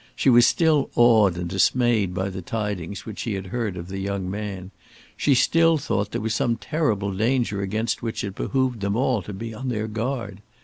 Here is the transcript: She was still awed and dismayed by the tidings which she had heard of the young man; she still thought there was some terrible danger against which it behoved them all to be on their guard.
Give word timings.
She 0.15 0.31
was 0.31 0.47
still 0.47 0.89
awed 0.95 1.37
and 1.37 1.47
dismayed 1.47 2.15
by 2.15 2.31
the 2.31 2.41
tidings 2.41 3.05
which 3.05 3.19
she 3.19 3.35
had 3.35 3.45
heard 3.45 3.77
of 3.77 3.87
the 3.87 3.99
young 3.99 4.31
man; 4.31 4.71
she 5.15 5.35
still 5.35 5.77
thought 5.77 6.09
there 6.09 6.19
was 6.21 6.33
some 6.33 6.55
terrible 6.57 7.11
danger 7.13 7.61
against 7.61 8.01
which 8.01 8.23
it 8.23 8.33
behoved 8.33 8.79
them 8.79 8.95
all 8.95 9.21
to 9.21 9.31
be 9.31 9.53
on 9.53 9.69
their 9.69 9.87
guard. 9.87 10.41